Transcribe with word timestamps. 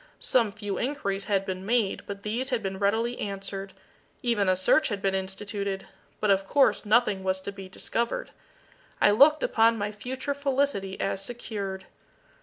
Some 0.19 0.51
few 0.51 0.79
inquiries 0.79 1.25
had 1.25 1.45
been 1.45 1.63
made, 1.63 2.01
but 2.07 2.23
these 2.23 2.49
had 2.49 2.63
been 2.63 2.79
readily 2.79 3.19
answered. 3.19 3.73
Even 4.23 4.49
a 4.49 4.55
search 4.55 4.87
had 4.89 4.99
been 4.99 5.13
instituted 5.13 5.85
but 6.19 6.31
of 6.31 6.47
course 6.47 6.85
nothing 6.87 7.23
was 7.23 7.39
to 7.41 7.51
be 7.51 7.69
discovered. 7.69 8.31
I 8.99 9.11
looked 9.11 9.43
upon 9.43 9.77
my 9.77 9.91
future 9.91 10.33
felicity 10.33 10.99
as 10.99 11.23
secured. 11.23 11.85